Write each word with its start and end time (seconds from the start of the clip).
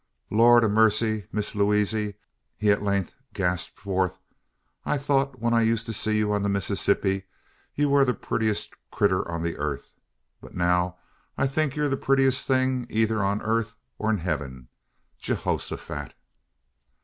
"Lord 0.31 0.63
o' 0.63 0.67
marcy, 0.67 1.27
Miss 1.31 1.53
Lewaze!" 1.53 2.15
he 2.57 2.71
at 2.71 2.81
length 2.81 3.13
gasped 3.35 3.79
forth, 3.79 4.19
"I 4.83 4.97
thort 4.97 5.37
when 5.39 5.53
I 5.53 5.61
used 5.61 5.85
to 5.85 5.93
see 5.93 6.17
you 6.17 6.33
on 6.33 6.41
the 6.41 6.49
Massissippi, 6.49 7.25
ye 7.75 7.85
war 7.85 8.03
the 8.03 8.15
puttiest 8.15 8.71
critter 8.91 9.29
on 9.29 9.43
the 9.43 9.57
airth; 9.59 9.93
but 10.41 10.55
now, 10.55 10.97
I 11.37 11.45
think 11.45 11.75
ye 11.75 11.87
the 11.87 11.97
puttiest 11.97 12.47
thing 12.47 12.87
eyther 12.89 13.21
on 13.23 13.43
airth 13.43 13.75
or 13.99 14.09
in 14.09 14.17
hewing. 14.21 14.69
Geehosofat!" 15.21 16.13